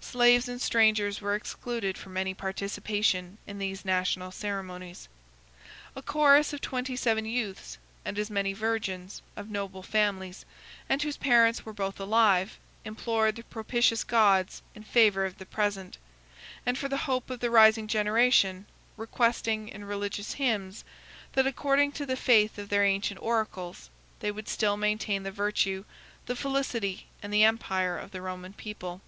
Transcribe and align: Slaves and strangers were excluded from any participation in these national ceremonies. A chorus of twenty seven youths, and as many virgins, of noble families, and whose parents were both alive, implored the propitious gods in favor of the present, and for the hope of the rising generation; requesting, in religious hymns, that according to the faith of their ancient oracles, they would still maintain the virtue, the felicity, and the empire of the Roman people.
Slaves 0.00 0.48
and 0.48 0.60
strangers 0.60 1.20
were 1.20 1.36
excluded 1.36 1.96
from 1.96 2.16
any 2.16 2.34
participation 2.34 3.38
in 3.46 3.58
these 3.58 3.84
national 3.84 4.32
ceremonies. 4.32 5.08
A 5.94 6.02
chorus 6.02 6.52
of 6.52 6.60
twenty 6.60 6.96
seven 6.96 7.24
youths, 7.24 7.78
and 8.04 8.18
as 8.18 8.30
many 8.30 8.52
virgins, 8.52 9.22
of 9.36 9.48
noble 9.48 9.84
families, 9.84 10.44
and 10.88 11.00
whose 11.00 11.16
parents 11.16 11.64
were 11.64 11.72
both 11.72 12.00
alive, 12.00 12.58
implored 12.84 13.36
the 13.36 13.44
propitious 13.44 14.02
gods 14.02 14.60
in 14.74 14.82
favor 14.82 15.24
of 15.24 15.38
the 15.38 15.46
present, 15.46 15.98
and 16.66 16.76
for 16.76 16.88
the 16.88 16.96
hope 17.06 17.30
of 17.30 17.38
the 17.38 17.48
rising 17.48 17.86
generation; 17.86 18.66
requesting, 18.96 19.68
in 19.68 19.84
religious 19.84 20.32
hymns, 20.32 20.82
that 21.34 21.46
according 21.46 21.92
to 21.92 22.04
the 22.04 22.16
faith 22.16 22.58
of 22.58 22.70
their 22.70 22.84
ancient 22.84 23.22
oracles, 23.22 23.88
they 24.18 24.32
would 24.32 24.48
still 24.48 24.76
maintain 24.76 25.22
the 25.22 25.30
virtue, 25.30 25.84
the 26.26 26.34
felicity, 26.34 27.06
and 27.22 27.32
the 27.32 27.44
empire 27.44 27.96
of 27.96 28.10
the 28.10 28.20
Roman 28.20 28.52
people. 28.52 29.00